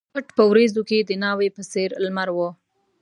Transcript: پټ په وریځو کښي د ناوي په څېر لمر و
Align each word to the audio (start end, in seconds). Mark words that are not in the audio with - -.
پټ 0.13 0.25
په 0.37 0.43
وریځو 0.49 0.81
کښي 0.87 0.99
د 1.05 1.11
ناوي 1.23 1.49
په 1.55 1.61
څېر 1.71 1.89
لمر 2.05 2.29
و 2.35 2.37